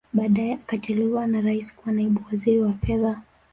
[0.13, 3.21] Baadae akateuliwa na Rais kuwa Naibu Waziri wa Fedha